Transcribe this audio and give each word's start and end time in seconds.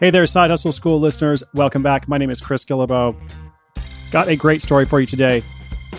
Hey 0.00 0.08
there, 0.08 0.26
Side 0.26 0.48
Hustle 0.48 0.72
School 0.72 0.98
listeners. 0.98 1.44
Welcome 1.52 1.82
back. 1.82 2.08
My 2.08 2.16
name 2.16 2.30
is 2.30 2.40
Chris 2.40 2.64
Guillebeau. 2.64 3.14
Got 4.10 4.28
a 4.28 4.34
great 4.34 4.62
story 4.62 4.86
for 4.86 4.98
you 4.98 5.06
today. 5.06 5.42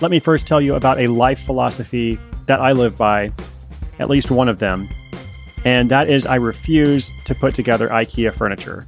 Let 0.02 0.10
me 0.10 0.20
first 0.20 0.48
tell 0.48 0.60
you 0.60 0.74
about 0.74 1.00
a 1.00 1.06
life 1.06 1.40
philosophy 1.42 2.18
that 2.48 2.60
I 2.60 2.72
live 2.72 2.98
by, 2.98 3.32
at 4.00 4.10
least 4.10 4.32
one 4.32 4.50
of 4.50 4.58
them, 4.58 4.90
and 5.66 5.92
that 5.92 6.10
is 6.10 6.26
I 6.26 6.38
refuse 6.38 7.12
to 7.26 7.36
put 7.36 7.54
together 7.54 7.90
IKEA 7.90 8.34
furniture. 8.34 8.88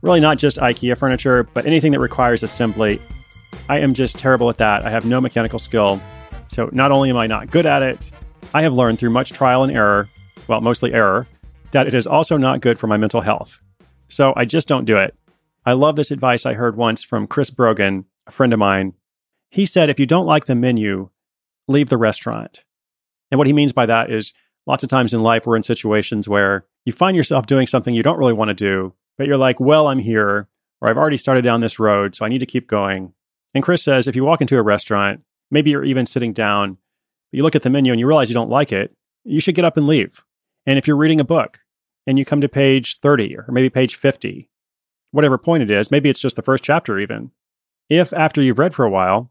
Really, 0.00 0.20
not 0.20 0.38
just 0.38 0.56
IKEA 0.56 0.96
furniture, 0.96 1.42
but 1.42 1.66
anything 1.66 1.92
that 1.92 2.00
requires 2.00 2.42
assembly. 2.42 2.98
I 3.68 3.80
am 3.80 3.92
just 3.92 4.18
terrible 4.18 4.48
at 4.48 4.56
that. 4.56 4.86
I 4.86 4.90
have 4.90 5.04
no 5.04 5.20
mechanical 5.20 5.58
skill. 5.58 6.00
So, 6.48 6.70
not 6.72 6.92
only 6.92 7.10
am 7.10 7.18
I 7.18 7.26
not 7.26 7.50
good 7.50 7.66
at 7.66 7.82
it, 7.82 8.10
I 8.54 8.62
have 8.62 8.72
learned 8.72 9.00
through 9.00 9.10
much 9.10 9.32
trial 9.32 9.64
and 9.64 9.76
error, 9.76 10.08
well, 10.48 10.62
mostly 10.62 10.94
error, 10.94 11.28
that 11.72 11.86
it 11.86 11.92
is 11.92 12.06
also 12.06 12.38
not 12.38 12.62
good 12.62 12.78
for 12.78 12.86
my 12.86 12.96
mental 12.96 13.20
health. 13.20 13.60
So 14.10 14.32
I 14.36 14.44
just 14.44 14.68
don't 14.68 14.84
do 14.84 14.96
it. 14.96 15.14
I 15.64 15.72
love 15.72 15.96
this 15.96 16.10
advice 16.10 16.44
I 16.44 16.54
heard 16.54 16.76
once 16.76 17.02
from 17.02 17.26
Chris 17.26 17.50
Brogan, 17.50 18.06
a 18.26 18.32
friend 18.32 18.52
of 18.52 18.58
mine. 18.58 18.94
He 19.50 19.66
said, 19.66 19.88
if 19.88 20.00
you 20.00 20.06
don't 20.06 20.26
like 20.26 20.46
the 20.46 20.54
menu, 20.54 21.10
leave 21.68 21.88
the 21.88 21.98
restaurant. 21.98 22.64
And 23.30 23.38
what 23.38 23.46
he 23.46 23.52
means 23.52 23.72
by 23.72 23.86
that 23.86 24.10
is 24.10 24.32
lots 24.66 24.82
of 24.82 24.88
times 24.88 25.12
in 25.12 25.22
life, 25.22 25.46
we're 25.46 25.56
in 25.56 25.62
situations 25.62 26.28
where 26.28 26.64
you 26.84 26.92
find 26.92 27.16
yourself 27.16 27.46
doing 27.46 27.66
something 27.66 27.94
you 27.94 28.02
don't 28.02 28.18
really 28.18 28.32
want 28.32 28.48
to 28.48 28.54
do, 28.54 28.94
but 29.16 29.26
you're 29.26 29.36
like, 29.36 29.60
well, 29.60 29.86
I'm 29.86 29.98
here, 29.98 30.48
or 30.80 30.90
I've 30.90 30.96
already 30.96 31.16
started 31.16 31.42
down 31.42 31.60
this 31.60 31.78
road, 31.78 32.14
so 32.14 32.24
I 32.24 32.28
need 32.28 32.38
to 32.38 32.46
keep 32.46 32.66
going. 32.66 33.12
And 33.54 33.62
Chris 33.62 33.82
says, 33.82 34.06
if 34.06 34.16
you 34.16 34.24
walk 34.24 34.40
into 34.40 34.58
a 34.58 34.62
restaurant, 34.62 35.20
maybe 35.50 35.70
you're 35.70 35.84
even 35.84 36.06
sitting 36.06 36.32
down, 36.32 36.78
but 37.30 37.36
you 37.36 37.42
look 37.42 37.56
at 37.56 37.62
the 37.62 37.70
menu 37.70 37.92
and 37.92 38.00
you 38.00 38.06
realize 38.06 38.30
you 38.30 38.34
don't 38.34 38.50
like 38.50 38.72
it, 38.72 38.94
you 39.24 39.40
should 39.40 39.54
get 39.54 39.64
up 39.64 39.76
and 39.76 39.86
leave. 39.86 40.24
And 40.66 40.78
if 40.78 40.86
you're 40.86 40.96
reading 40.96 41.20
a 41.20 41.24
book 41.24 41.60
and 42.06 42.18
you 42.18 42.24
come 42.24 42.40
to 42.40 42.48
page 42.48 43.00
30 43.00 43.36
or 43.36 43.46
maybe 43.50 43.70
page 43.70 43.94
50, 43.94 44.48
whatever 45.10 45.38
point 45.38 45.62
it 45.62 45.70
is, 45.70 45.90
maybe 45.90 46.08
it's 46.08 46.20
just 46.20 46.36
the 46.36 46.42
first 46.42 46.64
chapter 46.64 46.98
even. 46.98 47.30
If 47.88 48.12
after 48.12 48.40
you've 48.40 48.58
read 48.58 48.74
for 48.74 48.84
a 48.84 48.90
while 48.90 49.30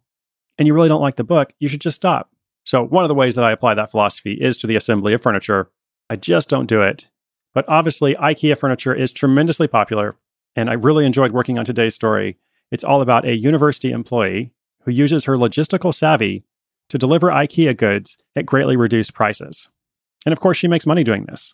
and 0.57 0.67
you 0.67 0.73
really 0.73 0.89
don't 0.89 1.01
like 1.01 1.15
the 1.15 1.23
book, 1.23 1.53
you 1.59 1.67
should 1.67 1.81
just 1.81 1.95
stop. 1.95 2.29
So, 2.65 2.83
one 2.83 3.03
of 3.03 3.07
the 3.07 3.15
ways 3.15 3.35
that 3.35 3.45
I 3.45 3.51
apply 3.51 3.73
that 3.75 3.91
philosophy 3.91 4.33
is 4.33 4.57
to 4.57 4.67
the 4.67 4.75
assembly 4.75 5.13
of 5.13 5.23
furniture. 5.23 5.71
I 6.09 6.17
just 6.17 6.49
don't 6.49 6.67
do 6.67 6.81
it. 6.81 7.09
But 7.53 7.65
obviously, 7.67 8.15
IKEA 8.15 8.57
furniture 8.57 8.93
is 8.93 9.11
tremendously 9.11 9.67
popular, 9.67 10.15
and 10.55 10.69
I 10.69 10.73
really 10.73 11.05
enjoyed 11.05 11.31
working 11.31 11.57
on 11.57 11.65
today's 11.65 11.95
story. 11.95 12.37
It's 12.71 12.83
all 12.83 13.01
about 13.01 13.25
a 13.25 13.35
university 13.35 13.91
employee 13.91 14.51
who 14.83 14.91
uses 14.91 15.25
her 15.25 15.35
logistical 15.35 15.93
savvy 15.93 16.43
to 16.89 16.97
deliver 16.97 17.29
IKEA 17.29 17.75
goods 17.75 18.17
at 18.35 18.45
greatly 18.45 18.75
reduced 18.75 19.13
prices. 19.13 19.69
And 20.25 20.33
of 20.33 20.39
course, 20.39 20.57
she 20.57 20.67
makes 20.67 20.85
money 20.85 21.03
doing 21.03 21.25
this. 21.25 21.53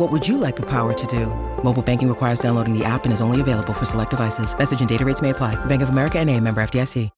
What 0.00 0.10
would 0.12 0.26
you 0.26 0.38
like 0.38 0.56
the 0.56 0.64
power 0.64 0.94
to 0.94 1.06
do? 1.06 1.26
Mobile 1.62 1.82
banking 1.82 2.08
requires 2.08 2.38
downloading 2.38 2.72
the 2.72 2.86
app 2.86 3.04
and 3.04 3.12
is 3.12 3.20
only 3.20 3.42
available 3.42 3.74
for 3.74 3.84
select 3.84 4.08
devices. 4.08 4.56
Message 4.56 4.80
and 4.80 4.88
data 4.88 5.04
rates 5.04 5.20
may 5.20 5.28
apply. 5.28 5.62
Bank 5.66 5.82
of 5.82 5.90
America 5.90 6.18
and 6.18 6.30
a 6.30 6.40
member 6.40 6.62
FDIC. 6.62 7.10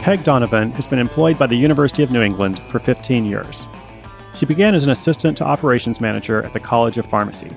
Peg 0.00 0.24
Donovan 0.24 0.70
has 0.70 0.86
been 0.86 0.98
employed 0.98 1.38
by 1.38 1.46
the 1.46 1.54
University 1.54 2.02
of 2.02 2.10
New 2.10 2.22
England 2.22 2.58
for 2.70 2.78
15 2.78 3.26
years. 3.26 3.68
She 4.36 4.46
began 4.46 4.74
as 4.74 4.86
an 4.86 4.90
assistant 4.90 5.36
to 5.36 5.44
operations 5.44 6.00
manager 6.00 6.42
at 6.42 6.54
the 6.54 6.60
College 6.60 6.96
of 6.96 7.04
Pharmacy. 7.04 7.54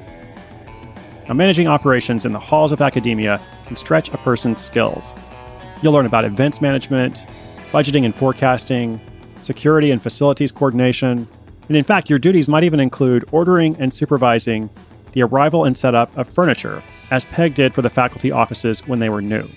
Now, 1.29 1.33
managing 1.35 1.69
operations 1.69 2.25
in 2.25 2.33
the 2.33 2.39
halls 2.39 2.73
of 2.73 2.81
academia 2.81 3.39
can 3.67 3.77
stretch 3.77 4.09
a 4.09 4.17
person's 4.17 4.59
skills. 4.59 5.15
You'll 5.81 5.94
learn 5.94 6.06
about 6.06 6.25
events 6.25 6.62
management, 6.62 7.25
budgeting 7.72 8.06
and 8.06 8.14
forecasting, 8.14 9.02
security 9.42 9.92
and 9.92 10.02
facilities 10.02 10.52
coordination, 10.52 11.28
and 11.68 11.78
in 11.78 11.84
fact, 11.84 12.09
your 12.09 12.19
duties 12.19 12.47
might 12.47 12.64
even 12.64 12.80
include 12.80 13.28
ordering 13.31 13.75
and 13.78 13.94
supervising 13.94 14.69
the 15.14 15.24
arrival 15.24 15.66
and 15.66 15.78
setup 15.78 16.16
of 16.18 16.30
furniture, 16.30 16.84
as 17.09 17.25
Peg 17.25 17.53
did 17.53 17.74
for 17.74 17.81
the 17.81 17.90
faculty 17.90 18.31
offices 18.31 18.86
when 18.88 19.00
they 19.00 19.09
were 19.09 19.22
new. 19.22 19.47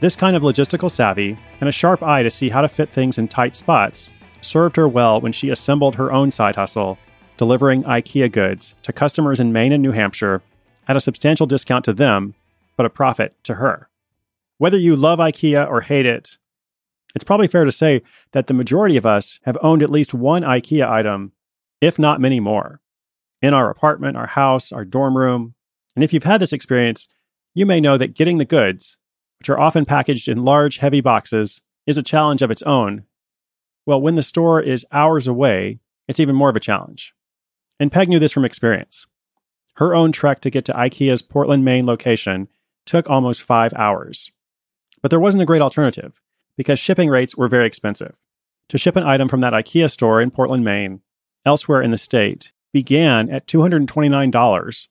This 0.00 0.14
kind 0.14 0.36
of 0.36 0.42
logistical 0.42 0.90
savvy 0.90 1.38
and 1.60 1.68
a 1.68 1.72
sharp 1.72 2.02
eye 2.02 2.22
to 2.22 2.30
see 2.30 2.48
how 2.48 2.60
to 2.60 2.68
fit 2.68 2.90
things 2.90 3.18
in 3.18 3.28
tight 3.28 3.56
spots 3.56 4.10
served 4.42 4.76
her 4.76 4.86
well 4.86 5.20
when 5.20 5.32
she 5.32 5.50
assembled 5.50 5.96
her 5.96 6.12
own 6.12 6.30
side 6.30 6.56
hustle, 6.56 6.98
delivering 7.36 7.82
IKEA 7.84 8.30
goods 8.30 8.74
to 8.82 8.92
customers 8.92 9.40
in 9.40 9.52
Maine 9.52 9.72
and 9.72 9.82
New 9.82 9.92
Hampshire 9.92 10.42
at 10.86 10.96
a 10.96 11.00
substantial 11.00 11.46
discount 11.46 11.84
to 11.86 11.92
them, 11.92 12.34
but 12.76 12.86
a 12.86 12.90
profit 12.90 13.34
to 13.44 13.54
her. 13.54 13.88
Whether 14.58 14.78
you 14.78 14.96
love 14.96 15.18
IKEA 15.18 15.68
or 15.68 15.82
hate 15.82 16.06
it, 16.06 16.38
it's 17.14 17.24
probably 17.24 17.46
fair 17.46 17.64
to 17.64 17.72
say 17.72 18.02
that 18.32 18.46
the 18.46 18.54
majority 18.54 18.96
of 18.96 19.06
us 19.06 19.38
have 19.44 19.58
owned 19.62 19.82
at 19.82 19.90
least 19.90 20.14
one 20.14 20.42
IKEA 20.42 20.88
item, 20.88 21.32
if 21.80 21.98
not 21.98 22.20
many 22.20 22.40
more, 22.40 22.80
in 23.42 23.54
our 23.54 23.70
apartment, 23.70 24.16
our 24.16 24.26
house, 24.26 24.72
our 24.72 24.84
dorm 24.84 25.16
room. 25.16 25.54
And 25.94 26.02
if 26.02 26.12
you've 26.12 26.24
had 26.24 26.40
this 26.40 26.52
experience, 26.52 27.08
you 27.54 27.66
may 27.66 27.80
know 27.80 27.96
that 27.98 28.14
getting 28.14 28.38
the 28.38 28.44
goods, 28.44 28.96
which 29.38 29.48
are 29.48 29.58
often 29.58 29.84
packaged 29.84 30.28
in 30.28 30.44
large, 30.44 30.78
heavy 30.78 31.00
boxes, 31.00 31.60
is 31.86 31.98
a 31.98 32.02
challenge 32.02 32.42
of 32.42 32.50
its 32.50 32.62
own. 32.62 33.04
Well, 33.86 34.00
when 34.00 34.14
the 34.14 34.22
store 34.22 34.60
is 34.60 34.86
hours 34.90 35.26
away, 35.26 35.80
it's 36.08 36.20
even 36.20 36.34
more 36.34 36.50
of 36.50 36.56
a 36.56 36.60
challenge. 36.60 37.12
And 37.78 37.92
Peg 37.92 38.08
knew 38.08 38.18
this 38.18 38.32
from 38.32 38.44
experience. 38.44 39.06
Her 39.74 39.94
own 39.94 40.12
trek 40.12 40.40
to 40.40 40.50
get 40.50 40.64
to 40.66 40.72
IKEA's 40.72 41.22
Portland, 41.22 41.64
Maine 41.64 41.86
location 41.86 42.48
took 42.86 43.08
almost 43.10 43.42
five 43.42 43.72
hours. 43.74 44.30
But 45.02 45.10
there 45.10 45.20
wasn't 45.20 45.42
a 45.42 45.46
great 45.46 45.62
alternative 45.62 46.20
because 46.56 46.78
shipping 46.78 47.08
rates 47.08 47.36
were 47.36 47.48
very 47.48 47.66
expensive. 47.66 48.14
To 48.70 48.78
ship 48.78 48.96
an 48.96 49.04
item 49.04 49.28
from 49.28 49.40
that 49.40 49.52
IKEA 49.52 49.90
store 49.90 50.20
in 50.20 50.30
Portland, 50.30 50.64
Maine, 50.64 51.00
elsewhere 51.44 51.82
in 51.82 51.90
the 51.90 51.98
state, 51.98 52.52
began 52.72 53.30
at 53.30 53.46
$229 53.46 54.88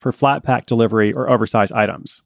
for 0.00 0.12
flat 0.12 0.42
pack 0.42 0.66
delivery 0.66 1.12
or 1.12 1.30
oversized 1.30 1.72
items. 1.72 2.22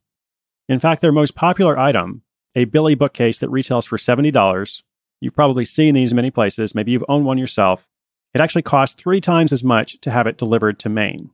In 0.68 0.80
fact, 0.80 1.00
their 1.00 1.12
most 1.12 1.34
popular 1.34 1.78
item, 1.78 2.22
a 2.54 2.64
Billy 2.64 2.94
bookcase 2.94 3.38
that 3.38 3.50
retails 3.50 3.86
for 3.86 3.96
$70, 3.96 4.82
you've 5.20 5.34
probably 5.34 5.64
seen 5.64 5.94
these 5.94 6.12
in 6.12 6.16
many 6.16 6.30
places, 6.30 6.74
maybe 6.74 6.92
you've 6.92 7.04
owned 7.08 7.24
one 7.24 7.38
yourself, 7.38 7.86
it 8.34 8.40
actually 8.40 8.62
costs 8.62 9.00
three 9.00 9.20
times 9.20 9.52
as 9.52 9.62
much 9.62 10.00
to 10.00 10.10
have 10.10 10.26
it 10.26 10.38
delivered 10.38 10.78
to 10.80 10.88
Maine 10.88 11.30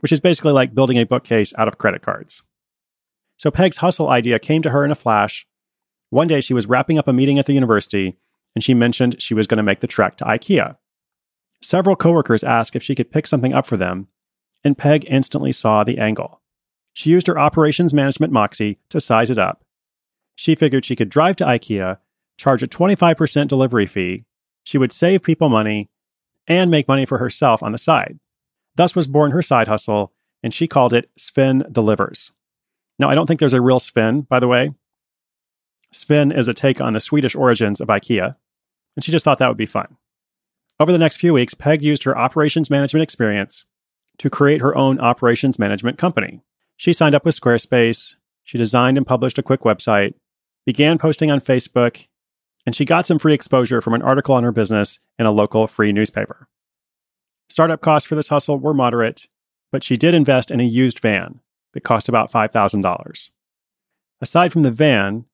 which 0.00 0.12
is 0.12 0.20
basically 0.20 0.52
like 0.52 0.74
building 0.74 0.98
a 0.98 1.06
bookcase 1.06 1.52
out 1.58 1.68
of 1.68 1.78
credit 1.78 2.02
cards. 2.02 2.42
So 3.38 3.50
Peg's 3.50 3.78
hustle 3.78 4.10
idea 4.10 4.38
came 4.38 4.62
to 4.62 4.70
her 4.70 4.84
in 4.84 4.90
a 4.90 4.96
flash 4.96 5.46
One 6.10 6.28
day 6.28 6.40
she 6.40 6.54
was 6.54 6.66
wrapping 6.66 6.98
up 6.98 7.08
a 7.08 7.12
meeting 7.12 7.38
at 7.38 7.46
the 7.46 7.52
university 7.54 8.16
and 8.54 8.64
she 8.64 8.74
mentioned 8.74 9.22
she 9.22 9.34
was 9.34 9.46
going 9.46 9.58
to 9.58 9.62
make 9.62 9.80
the 9.80 9.86
trek 9.86 10.16
to 10.16 10.24
IKEA. 10.24 10.76
Several 11.62 11.96
coworkers 11.96 12.44
asked 12.44 12.74
if 12.76 12.82
she 12.82 12.94
could 12.94 13.10
pick 13.10 13.26
something 13.26 13.52
up 13.52 13.66
for 13.66 13.76
them, 13.76 14.08
and 14.64 14.78
Peg 14.78 15.04
instantly 15.08 15.52
saw 15.52 15.84
the 15.84 15.98
angle. 15.98 16.40
She 16.92 17.10
used 17.10 17.26
her 17.26 17.38
operations 17.38 17.94
management 17.94 18.32
moxie 18.32 18.78
to 18.90 19.00
size 19.00 19.30
it 19.30 19.38
up. 19.38 19.62
She 20.34 20.54
figured 20.54 20.84
she 20.84 20.96
could 20.96 21.08
drive 21.08 21.36
to 21.36 21.44
IKEA, 21.44 21.98
charge 22.36 22.62
a 22.62 22.66
25% 22.66 23.48
delivery 23.48 23.86
fee, 23.86 24.24
she 24.64 24.78
would 24.78 24.92
save 24.92 25.22
people 25.22 25.48
money, 25.48 25.88
and 26.46 26.70
make 26.70 26.88
money 26.88 27.06
for 27.06 27.18
herself 27.18 27.62
on 27.62 27.72
the 27.72 27.78
side. 27.78 28.18
Thus 28.76 28.96
was 28.96 29.08
born 29.08 29.30
her 29.32 29.42
side 29.42 29.68
hustle, 29.68 30.12
and 30.42 30.54
she 30.54 30.66
called 30.66 30.92
it 30.92 31.10
Sven 31.16 31.64
Delivers. 31.70 32.32
Now, 32.98 33.08
I 33.08 33.14
don't 33.14 33.26
think 33.26 33.40
there's 33.40 33.54
a 33.54 33.60
real 33.60 33.80
Sven, 33.80 34.22
by 34.22 34.40
the 34.40 34.48
way. 34.48 34.74
Sven 35.92 36.32
is 36.32 36.48
a 36.48 36.54
take 36.54 36.80
on 36.80 36.92
the 36.92 37.00
Swedish 37.00 37.34
origins 37.34 37.80
of 37.80 37.88
IKEA, 37.88 38.36
and 38.96 39.04
she 39.04 39.12
just 39.12 39.24
thought 39.24 39.38
that 39.38 39.48
would 39.48 39.56
be 39.56 39.66
fun. 39.66 39.96
Over 40.80 40.92
the 40.92 40.98
next 40.98 41.16
few 41.18 41.32
weeks, 41.32 41.54
Peg 41.54 41.82
used 41.82 42.04
her 42.04 42.16
operations 42.16 42.70
management 42.70 43.02
experience 43.02 43.64
to 44.18 44.30
create 44.30 44.60
her 44.60 44.76
own 44.76 45.00
operations 45.00 45.58
management 45.58 45.98
company. 45.98 46.42
She 46.76 46.92
signed 46.92 47.14
up 47.14 47.24
with 47.24 47.38
Squarespace, 47.40 48.14
she 48.44 48.58
designed 48.58 48.96
and 48.96 49.06
published 49.06 49.38
a 49.38 49.42
quick 49.42 49.60
website, 49.60 50.14
began 50.66 50.98
posting 50.98 51.30
on 51.30 51.40
Facebook, 51.40 52.06
and 52.66 52.74
she 52.74 52.84
got 52.84 53.06
some 53.06 53.18
free 53.18 53.34
exposure 53.34 53.80
from 53.80 53.94
an 53.94 54.02
article 54.02 54.34
on 54.34 54.44
her 54.44 54.52
business 54.52 54.98
in 55.18 55.26
a 55.26 55.32
local 55.32 55.66
free 55.66 55.92
newspaper. 55.92 56.48
Startup 57.48 57.80
costs 57.80 58.06
for 58.06 58.14
this 58.14 58.28
hustle 58.28 58.58
were 58.58 58.74
moderate, 58.74 59.26
but 59.72 59.82
she 59.82 59.96
did 59.96 60.14
invest 60.14 60.50
in 60.50 60.60
a 60.60 60.64
used 60.64 60.98
van 60.98 61.40
that 61.78 61.84
cost 61.84 62.08
about 62.08 62.32
$5,000. 62.32 63.30
Aside 64.20 64.52
from 64.52 64.62
the 64.62 64.70
van, 64.70 65.26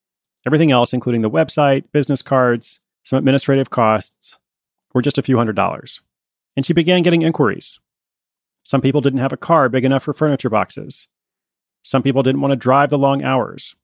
everything 0.46 0.70
else, 0.70 0.92
including 0.92 1.22
the 1.22 1.30
website, 1.30 1.84
business 1.90 2.20
cards, 2.20 2.80
some 3.02 3.16
administrative 3.18 3.70
costs, 3.70 4.36
were 4.92 5.00
just 5.00 5.16
a 5.16 5.22
few 5.22 5.38
hundred 5.38 5.56
dollars. 5.56 6.02
And 6.54 6.66
she 6.66 6.74
began 6.74 7.02
getting 7.02 7.22
inquiries. 7.22 7.80
Some 8.62 8.82
people 8.82 9.00
didn't 9.00 9.20
have 9.20 9.32
a 9.32 9.38
car 9.38 9.68
big 9.68 9.84
enough 9.84 10.04
for 10.04 10.12
furniture 10.12 10.50
boxes. 10.50 11.08
Some 11.82 12.02
people 12.02 12.22
didn't 12.22 12.40
want 12.40 12.52
to 12.52 12.56
drive 12.56 12.90
the 12.90 12.98
long 12.98 13.22
hours. 13.22 13.74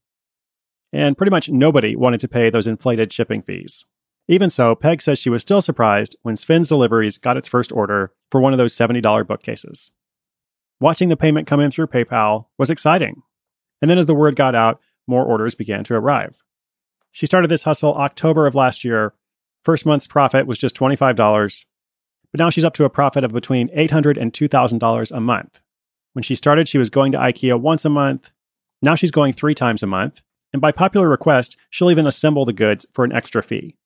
And 0.93 1.17
pretty 1.17 1.31
much 1.31 1.49
nobody 1.49 1.97
wanted 1.97 2.21
to 2.21 2.29
pay 2.29 2.51
those 2.51 2.67
inflated 2.67 3.13
shipping 3.13 3.43
fees. 3.43 3.85
Even 4.29 4.51
so, 4.51 4.75
Peg 4.75 5.03
says 5.03 5.19
she 5.19 5.31
was 5.31 5.43
still 5.43 5.61
surprised 5.61 6.17
when 6.23 6.37
Sven's 6.37 6.69
Deliveries 6.69 7.19
got 7.19 7.37
its 7.37 7.49
first 7.49 7.73
order 7.73 8.13
for 8.31 8.41
one 8.41 8.53
of 8.53 8.59
those 8.59 8.77
$70 8.77 9.27
bookcases. 9.27 9.91
Watching 10.81 11.11
the 11.11 11.17
payment 11.17 11.47
come 11.47 11.61
in 11.61 11.71
through 11.71 11.89
PayPal 11.89 12.47
was 12.57 12.71
exciting. 12.71 13.23
And 13.83 13.91
then 13.91 13.99
as 13.99 14.07
the 14.07 14.15
word 14.15 14.35
got 14.35 14.55
out, 14.55 14.81
more 15.07 15.25
orders 15.25 15.55
began 15.55 15.85
to 15.85 15.95
arrive. 15.95 16.43
She 17.13 17.27
started 17.27 17.49
this 17.49 17.65
hustle 17.65 17.95
October 17.95 18.47
of 18.47 18.55
last 18.55 18.85
year. 18.85 19.13
First 19.63 19.85
month's 19.85 20.07
profit 20.07 20.47
was 20.47 20.59
just 20.59 20.75
$25, 20.75 21.65
but 22.33 22.39
now 22.39 22.49
she's 22.49 22.65
up 22.65 22.73
to 22.75 22.85
a 22.85 22.91
profit 22.91 23.25
of 23.25 23.33
between 23.33 23.69
$800 23.77 24.19
and 24.19 24.33
$2,000 24.33 25.13
a 25.13 25.21
month. 25.21 25.61
When 26.15 26.23
she 26.23 26.35
started, 26.35 26.67
she 26.67 26.79
was 26.79 26.89
going 26.89 27.13
to 27.13 27.19
IKEA 27.19 27.61
once 27.61 27.85
a 27.85 27.91
month. 27.91 28.31
Now 28.81 28.95
she's 28.95 29.11
going 29.11 29.33
three 29.35 29.55
times 29.55 29.83
a 29.83 29.87
month. 29.87 30.23
And 30.53 30.63
by 30.63 30.73
popular 30.73 31.09
request, 31.09 31.57
she'll 31.69 31.91
even 31.91 32.07
assemble 32.07 32.45
the 32.45 32.53
goods 32.53 32.87
for 32.93 33.05
an 33.05 33.13
extra 33.13 33.43
fee. 33.43 33.77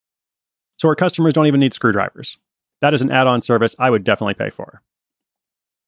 So 0.77 0.89
her 0.89 0.95
customers 0.95 1.35
don't 1.35 1.47
even 1.47 1.61
need 1.61 1.75
screwdrivers. 1.75 2.39
That 2.81 2.95
is 2.95 3.03
an 3.03 3.11
add 3.11 3.27
on 3.27 3.43
service 3.43 3.75
I 3.79 3.91
would 3.91 4.05
definitely 4.05 4.35
pay 4.35 4.51
for. 4.51 4.83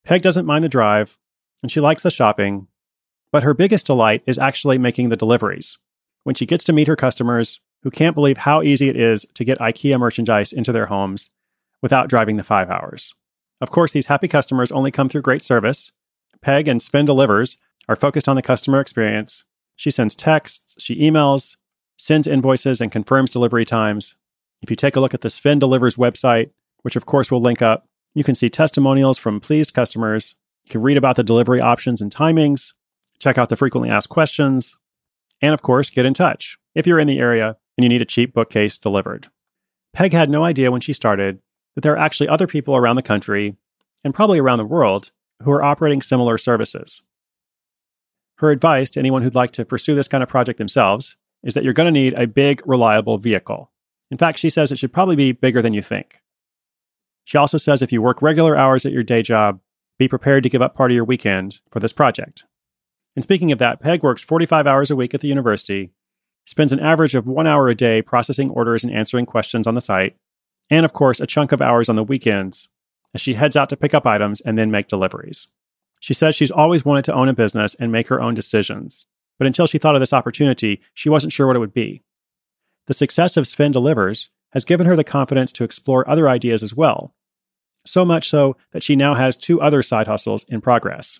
Peg 0.07 0.21
doesn't 0.21 0.45
mind 0.45 0.63
the 0.63 0.69
drive, 0.69 1.17
and 1.61 1.69
she 1.69 1.81
likes 1.81 2.01
the 2.01 2.09
shopping, 2.09 2.67
but 3.29 3.43
her 3.43 3.53
biggest 3.53 3.85
delight 3.85 4.23
is 4.25 4.39
actually 4.39 4.77
making 4.77 5.09
the 5.09 5.17
deliveries. 5.17 5.77
When 6.23 6.33
she 6.33 6.45
gets 6.45 6.63
to 6.63 6.71
meet 6.73 6.87
her 6.87 6.95
customers 6.95 7.59
who 7.83 7.91
can't 7.91 8.15
believe 8.15 8.37
how 8.37 8.61
easy 8.61 8.87
it 8.87 8.95
is 8.95 9.25
to 9.33 9.43
get 9.43 9.59
IKEA 9.59 9.99
merchandise 9.99 10.53
into 10.53 10.71
their 10.71 10.85
homes 10.85 11.29
without 11.81 12.07
driving 12.07 12.37
the 12.37 12.45
five 12.45 12.69
hours. 12.69 13.13
Of 13.59 13.69
course, 13.69 13.91
these 13.91 14.05
happy 14.05 14.29
customers 14.29 14.71
only 14.71 14.91
come 14.91 15.09
through 15.09 15.23
great 15.23 15.43
service. 15.43 15.91
Peg 16.41 16.69
and 16.69 16.81
Sven 16.81 17.03
Delivers 17.03 17.57
are 17.89 17.97
focused 17.97 18.29
on 18.29 18.37
the 18.37 18.41
customer 18.41 18.79
experience. 18.79 19.43
She 19.75 19.91
sends 19.91 20.15
texts, 20.15 20.81
she 20.81 20.95
emails, 21.01 21.57
sends 21.97 22.27
invoices, 22.27 22.79
and 22.79 22.93
confirms 22.93 23.29
delivery 23.29 23.65
times. 23.65 24.15
If 24.61 24.69
you 24.69 24.77
take 24.77 24.95
a 24.95 25.01
look 25.01 25.13
at 25.13 25.19
the 25.19 25.29
Sven 25.29 25.59
Delivers 25.59 25.97
website, 25.97 26.51
which 26.83 26.95
of 26.95 27.05
course 27.05 27.29
we'll 27.29 27.41
link 27.41 27.61
up, 27.61 27.86
you 28.17 28.23
can 28.23 28.33
see 28.33 28.49
testimonials 28.49 29.19
from 29.19 29.39
pleased 29.39 29.75
customers. 29.75 30.33
You 30.63 30.71
can 30.71 30.81
read 30.81 30.97
about 30.97 31.17
the 31.17 31.23
delivery 31.23 31.61
options 31.61 32.01
and 32.01 32.11
timings, 32.11 32.73
check 33.19 33.37
out 33.37 33.49
the 33.49 33.55
frequently 33.55 33.91
asked 33.91 34.09
questions, 34.09 34.75
and 35.39 35.53
of 35.53 35.61
course, 35.61 35.91
get 35.91 36.07
in 36.07 36.15
touch 36.15 36.57
if 36.73 36.87
you're 36.87 36.99
in 36.99 37.07
the 37.07 37.19
area 37.19 37.55
and 37.77 37.83
you 37.83 37.89
need 37.89 38.01
a 38.01 38.05
cheap 38.05 38.33
bookcase 38.33 38.79
delivered. 38.79 39.27
Peg 39.93 40.13
had 40.13 40.31
no 40.31 40.43
idea 40.43 40.71
when 40.71 40.81
she 40.81 40.93
started 40.93 41.39
that 41.75 41.81
there 41.81 41.93
are 41.93 41.99
actually 41.99 42.27
other 42.27 42.47
people 42.47 42.75
around 42.75 42.95
the 42.95 43.03
country 43.03 43.55
and 44.03 44.15
probably 44.15 44.39
around 44.39 44.57
the 44.57 44.65
world 44.65 45.11
who 45.43 45.51
are 45.51 45.63
operating 45.63 46.01
similar 46.01 46.39
services. 46.39 47.03
Her 48.37 48.49
advice 48.49 48.89
to 48.91 48.99
anyone 48.99 49.21
who'd 49.21 49.35
like 49.35 49.51
to 49.51 49.65
pursue 49.65 49.93
this 49.93 50.07
kind 50.07 50.23
of 50.23 50.29
project 50.29 50.57
themselves 50.57 51.15
is 51.43 51.53
that 51.53 51.63
you're 51.63 51.73
going 51.73 51.93
to 51.93 51.99
need 51.99 52.15
a 52.15 52.25
big, 52.25 52.63
reliable 52.65 53.19
vehicle. 53.19 53.71
In 54.09 54.17
fact, 54.17 54.39
she 54.39 54.49
says 54.49 54.71
it 54.71 54.79
should 54.79 54.93
probably 54.93 55.15
be 55.15 55.33
bigger 55.33 55.61
than 55.61 55.73
you 55.73 55.83
think. 55.83 56.19
She 57.27 57.37
also 57.37 57.57
says 57.57 57.81
if 57.81 57.91
you 57.91 58.01
work 58.01 58.21
regular 58.21 58.55
hours 58.55 58.85
at 58.85 58.93
your 58.93 59.03
day 59.03 59.21
job, 59.21 59.59
be 59.99 60.07
prepared 60.07 60.43
to 60.43 60.49
give 60.49 60.61
up 60.61 60.75
part 60.75 60.91
of 60.91 60.95
your 60.95 61.03
weekend 61.03 61.59
for 61.69 61.81
this 61.81 61.91
project. 61.91 62.45
And 63.17 63.23
speaking 63.23 63.51
of 63.51 63.59
that, 63.59 63.81
Peg 63.81 64.01
works 64.01 64.23
45 64.23 64.65
hours 64.65 64.89
a 64.89 64.95
week 64.95 65.13
at 65.13 65.19
the 65.19 65.27
university, 65.27 65.91
spends 66.45 66.71
an 66.71 66.79
average 66.79 67.15
of 67.15 67.27
one 67.27 67.45
hour 67.45 67.67
a 67.67 67.75
day 67.75 68.01
processing 68.01 68.49
orders 68.51 68.85
and 68.85 68.93
answering 68.93 69.25
questions 69.25 69.67
on 69.67 69.75
the 69.75 69.81
site, 69.81 70.15
and 70.69 70.85
of 70.85 70.93
course, 70.93 71.19
a 71.19 71.27
chunk 71.27 71.51
of 71.51 71.61
hours 71.61 71.89
on 71.89 71.97
the 71.97 72.03
weekends 72.03 72.69
as 73.13 73.19
she 73.19 73.33
heads 73.33 73.57
out 73.57 73.67
to 73.71 73.75
pick 73.75 73.93
up 73.93 74.07
items 74.07 74.39
and 74.39 74.57
then 74.57 74.71
make 74.71 74.87
deliveries. 74.87 75.47
She 75.99 76.13
says 76.13 76.33
she's 76.33 76.49
always 76.49 76.85
wanted 76.85 77.03
to 77.05 77.13
own 77.13 77.27
a 77.27 77.33
business 77.33 77.75
and 77.75 77.91
make 77.91 78.07
her 78.07 78.21
own 78.21 78.35
decisions, 78.35 79.05
but 79.37 79.47
until 79.47 79.67
she 79.67 79.79
thought 79.79 79.95
of 79.95 80.01
this 80.01 80.13
opportunity, 80.13 80.79
she 80.93 81.09
wasn't 81.09 81.33
sure 81.33 81.45
what 81.45 81.57
it 81.57 81.59
would 81.59 81.73
be. 81.73 82.03
The 82.85 82.93
success 82.93 83.35
of 83.35 83.49
Sven 83.49 83.73
Delivers 83.73 84.29
has 84.57 84.65
given 84.65 84.87
her 84.87 84.95
the 84.95 85.03
confidence 85.03 85.51
to 85.51 85.63
explore 85.63 86.09
other 86.09 86.27
ideas 86.27 86.63
as 86.63 86.73
well, 86.73 87.13
so 87.85 88.03
much 88.03 88.27
so 88.27 88.57
that 88.71 88.81
she 88.81 88.95
now 88.95 89.13
has 89.13 89.37
two 89.37 89.61
other 89.61 89.83
side 89.83 90.07
hustles 90.07 90.43
in 90.49 90.61
progress. 90.61 91.19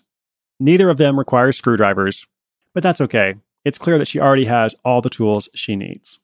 Neither 0.58 0.90
of 0.90 0.96
them 0.96 1.16
requires 1.16 1.56
screwdrivers, 1.56 2.26
but 2.74 2.82
that's 2.82 3.00
okay. 3.00 3.36
It's 3.64 3.78
clear 3.78 3.96
that 3.96 4.08
she 4.08 4.18
already 4.18 4.44
has 4.46 4.74
all 4.84 5.00
the 5.00 5.08
tools 5.08 5.48
she 5.54 5.76
needs. 5.76 6.18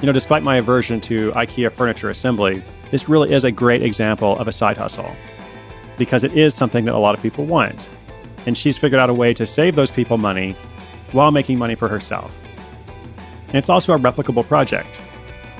You 0.00 0.06
know, 0.06 0.12
despite 0.12 0.42
my 0.42 0.56
aversion 0.56 1.00
to 1.02 1.30
IKEA 1.30 1.70
furniture 1.70 2.10
assembly, 2.10 2.64
this 2.90 3.08
really 3.08 3.32
is 3.32 3.44
a 3.44 3.52
great 3.52 3.84
example 3.84 4.36
of 4.38 4.48
a 4.48 4.52
side 4.52 4.76
hustle 4.76 5.14
because 5.96 6.24
it 6.24 6.36
is 6.36 6.52
something 6.52 6.84
that 6.86 6.96
a 6.96 6.98
lot 6.98 7.14
of 7.14 7.22
people 7.22 7.44
want. 7.44 7.88
And 8.44 8.58
she's 8.58 8.76
figured 8.76 9.00
out 9.00 9.08
a 9.08 9.14
way 9.14 9.32
to 9.34 9.46
save 9.46 9.76
those 9.76 9.92
people 9.92 10.18
money 10.18 10.56
while 11.12 11.30
making 11.30 11.58
money 11.58 11.74
for 11.74 11.88
herself. 11.88 12.36
And 13.48 13.56
it's 13.56 13.68
also 13.68 13.94
a 13.94 13.98
replicable 13.98 14.46
project. 14.46 15.00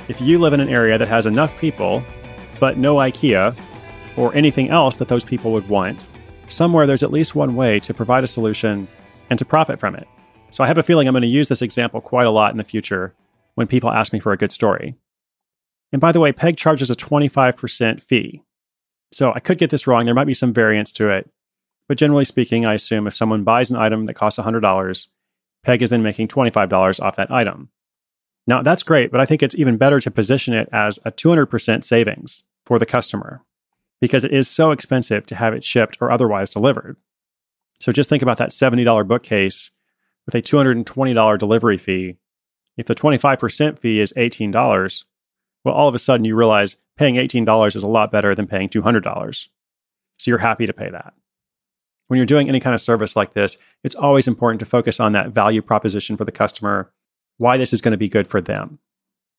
If 0.09 0.21
you 0.21 0.38
live 0.38 0.52
in 0.52 0.61
an 0.61 0.69
area 0.69 0.99
that 0.99 1.09
has 1.09 1.26
enough 1.26 1.59
people, 1.59 2.02
but 2.61 2.78
no 2.78 2.97
IKEA 2.97 3.59
or 4.17 4.35
anything 4.35 4.71
else 4.71 4.97
that 4.97 5.09
those 5.09 5.25
people 5.25 5.52
would 5.52 5.69
want, 5.69 6.07
somewhere 6.49 6.87
there's 6.87 7.02
at 7.02 7.12
least 7.12 7.35
one 7.35 7.57
way 7.57 7.78
to 7.81 7.95
provide 7.95 8.25
a 8.25 8.26
solution 8.28 8.88
and 9.31 9.38
to 9.38 9.45
profit 9.45 9.78
from 9.78 9.95
it. 9.95 10.09
So 10.50 10.64
I 10.64 10.67
have 10.67 10.78
a 10.78 10.83
feeling 10.83 11.07
I'm 11.07 11.12
going 11.12 11.23
to 11.23 11.28
use 11.28 11.49
this 11.49 11.62
example 11.62 12.00
quite 12.00 12.26
a 12.26 12.31
lot 12.31 12.52
in 12.52 12.59
the 12.59 12.64
future 12.64 13.14
when 13.55 13.67
people 13.67 13.90
ask 13.90 14.12
me 14.12 14.21
for 14.21 14.33
a 14.33 14.37
good 14.37 14.52
story. 14.52 14.97
And 15.93 16.00
by 16.00 16.12
the 16.12 16.21
way, 16.21 16.33
Peg 16.33 16.57
charges 16.57 16.90
a 16.90 16.97
25% 16.97 18.02
fee. 18.02 18.43
So 19.12 19.33
I 19.33 19.40
could 19.40 19.59
get 19.59 19.71
this 19.71 19.87
wrong. 19.87 20.05
There 20.05 20.14
might 20.14 20.26
be 20.26 20.35
some 20.35 20.52
variance 20.52 20.93
to 20.93 21.09
it. 21.09 21.31
But 21.88 21.99
generally 21.99 22.26
speaking, 22.26 22.67
I 22.67 22.75
assume 22.75 23.07
if 23.07 23.17
someone 23.17 23.45
buys 23.45 23.71
an 23.71 23.76
item 23.76 24.07
that 24.07 24.14
costs 24.14 24.38
$100, 24.38 25.09
Peg 25.69 25.83
is 25.83 25.91
then 25.91 26.03
making 26.03 26.29
$25 26.29 26.99
off 27.03 27.17
that 27.17 27.31
item. 27.31 27.69
Now, 28.47 28.63
that's 28.63 28.83
great, 28.83 29.11
but 29.11 29.21
I 29.21 29.27
think 29.27 29.43
it's 29.43 29.55
even 29.55 29.77
better 29.77 30.01
to 30.01 30.11
position 30.11 30.55
it 30.55 30.67
as 30.73 30.99
a 31.05 31.13
200% 31.13 31.85
savings 31.85 32.43
for 32.65 32.79
the 32.79 32.87
customer 32.87 33.43
because 34.01 34.25
it 34.25 34.33
is 34.33 34.49
so 34.49 34.71
expensive 34.71 35.27
to 35.27 35.35
have 35.35 35.53
it 35.53 35.63
shipped 35.63 35.99
or 36.01 36.11
otherwise 36.11 36.49
delivered. 36.49 36.97
So 37.81 37.93
just 37.93 38.09
think 38.09 38.23
about 38.23 38.39
that 38.39 38.49
$70 38.49 39.07
bookcase 39.07 39.71
with 40.25 40.35
a 40.35 40.41
$220 40.41 41.39
delivery 41.39 41.77
fee 41.77 42.17
if 42.79 42.87
the 42.87 42.95
25% 42.95 43.79
fee 43.79 44.01
is 44.01 44.15
$18, 44.17 45.05
well, 45.65 45.75
all 45.75 45.87
of 45.89 45.95
a 45.95 45.99
sudden 45.99 46.25
you 46.25 46.35
realize 46.35 46.77
paying 46.97 47.17
$18 47.17 47.77
is 47.77 47.83
a 47.83 47.87
lot 47.87 48.11
better 48.11 48.35
than 48.35 48.47
paying 48.47 48.71
$200. 48.71 49.49
So 50.17 50.31
you're 50.31 50.39
happy 50.39 50.65
to 50.65 50.73
pay 50.73 50.89
that. 50.89 51.13
When 52.09 52.17
you're 52.17 52.27
doing 52.27 52.49
any 52.49 52.59
kind 52.59 52.75
of 52.75 52.81
service 52.81 53.17
like 53.17 53.35
this, 53.35 53.59
it's 53.85 53.95
always 53.95 54.27
important 54.27 54.61
to 54.61 54.67
focus 54.67 54.99
on 54.99 55.12
that 55.12 55.31
value 55.31 55.62
proposition 55.62 56.17
for 56.17 56.25
the 56.25 56.33
customer, 56.33 56.91
why 57.37 57.57
this 57.57 57.73
is 57.73 57.83
going 57.83 57.93
to 57.93 57.99
be 57.99 58.09
good 58.09 58.27
for 58.27 58.41
them. 58.41 58.79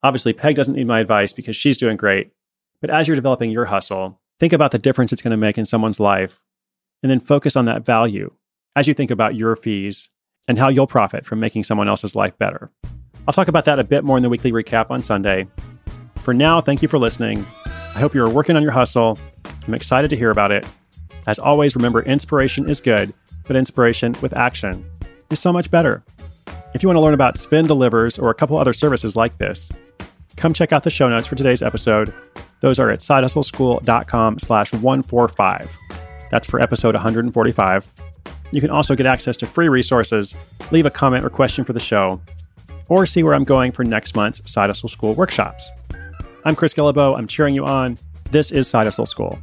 Obviously, 0.04 0.34
Peg 0.34 0.56
doesn't 0.56 0.76
need 0.76 0.88
my 0.88 1.00
advice 1.00 1.34
because 1.34 1.56
she's 1.56 1.78
doing 1.78 1.98
great. 1.98 2.32
But 2.80 2.92
as 2.92 3.08
you're 3.08 3.16
developing 3.16 3.52
your 3.52 3.66
hustle, 3.66 4.22
think 4.40 4.54
about 4.54 4.72
the 4.72 4.80
difference 4.80 5.12
it's 5.12 5.22
going 5.22 5.32
to 5.32 5.38
make 5.38 5.58
in 5.58 5.66
someone's 5.66 6.00
life 6.00 6.42
and 7.04 7.12
then 7.12 7.20
focus 7.20 7.56
on 7.56 7.66
that 7.66 7.86
value 7.86 8.32
as 8.76 8.88
you 8.88 8.94
think 8.94 9.12
about 9.12 9.36
your 9.36 9.56
fees 9.56 10.10
and 10.48 10.58
how 10.58 10.70
you'll 10.70 10.88
profit 10.88 11.26
from 11.26 11.40
making 11.40 11.64
someone 11.64 11.90
else's 11.90 12.16
life 12.16 12.38
better. 12.38 12.72
I'll 13.28 13.34
talk 13.34 13.48
about 13.48 13.66
that 13.66 13.80
a 13.80 13.84
bit 13.84 14.04
more 14.04 14.16
in 14.16 14.24
the 14.24 14.30
weekly 14.30 14.52
recap 14.52 14.90
on 14.90 15.02
Sunday. 15.02 15.48
For 16.18 16.34
now, 16.34 16.62
thank 16.62 16.82
you 16.82 16.88
for 16.88 16.98
listening. 16.98 17.46
I 17.66 18.00
hope 18.00 18.14
you're 18.14 18.30
working 18.30 18.56
on 18.56 18.64
your 18.64 18.72
hustle. 18.72 19.18
I'm 19.68 19.74
excited 19.74 20.10
to 20.12 20.18
hear 20.18 20.30
about 20.30 20.52
it. 20.52 20.66
As 21.30 21.38
always, 21.38 21.76
remember 21.76 22.02
inspiration 22.02 22.68
is 22.68 22.82
good, 22.82 23.14
but 23.46 23.56
inspiration 23.56 24.16
with 24.20 24.36
action 24.36 24.84
is 25.30 25.40
so 25.40 25.54
much 25.54 25.70
better. 25.70 26.04
If 26.74 26.82
you 26.82 26.90
want 26.90 26.98
to 26.98 27.02
learn 27.02 27.14
about 27.14 27.38
Sven 27.38 27.68
Delivers 27.68 28.18
or 28.18 28.32
a 28.32 28.34
couple 28.34 28.58
other 28.58 28.74
services 28.74 29.16
like 29.16 29.38
this, 29.38 29.70
come 30.38 30.56
check 30.56 30.74
out 30.74 30.82
the 30.82 30.90
show 30.90 31.08
notes 31.08 31.28
for 31.28 31.36
today's 31.36 31.62
episode. 31.62 32.12
Those 32.62 32.80
are 32.80 32.90
at 32.90 33.02
sidehustleschool.com 33.02 34.40
slash 34.40 34.74
145. 34.74 35.78
That's 36.32 36.48
for 36.48 36.60
episode 36.60 36.96
145. 36.96 37.88
You 38.52 38.60
can 38.60 38.72
also 38.72 38.96
get 38.96 39.06
access 39.06 39.38
to 39.38 39.46
free 39.46 39.70
resources, 39.70 40.34
leave 40.72 40.88
a 40.88 40.90
comment 40.90 41.24
or 41.24 41.30
question 41.30 41.64
for 41.64 41.74
the 41.74 41.80
show, 41.80 42.20
or 42.88 43.06
see 43.06 43.22
where 43.22 43.36
I'm 43.36 43.44
going 43.44 43.72
for 43.72 43.84
next 43.84 44.16
month's 44.16 44.52
Side 44.52 44.72
Hustle 44.72 44.90
School 44.90 45.14
workshops. 45.14 45.70
I'm 46.44 46.56
Chris 46.56 46.74
Guillebeau. 46.74 47.16
I'm 47.16 47.28
cheering 47.28 47.54
you 47.54 47.66
on. 47.66 48.00
This 48.32 48.52
is 48.52 48.68
Side 48.68 48.88
Hustle 48.88 49.06
School. 49.06 49.38